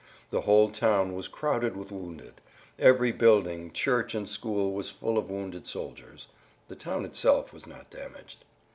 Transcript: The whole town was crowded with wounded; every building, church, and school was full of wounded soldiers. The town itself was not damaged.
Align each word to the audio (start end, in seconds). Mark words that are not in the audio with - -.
The 0.31 0.41
whole 0.41 0.69
town 0.69 1.13
was 1.13 1.27
crowded 1.27 1.77
with 1.77 1.91
wounded; 1.91 2.41
every 2.79 3.11
building, 3.11 3.71
church, 3.71 4.15
and 4.15 4.27
school 4.27 4.73
was 4.73 4.89
full 4.89 5.15
of 5.19 5.29
wounded 5.29 5.67
soldiers. 5.67 6.27
The 6.69 6.75
town 6.75 7.05
itself 7.05 7.53
was 7.53 7.67
not 7.67 7.91
damaged. 7.91 8.43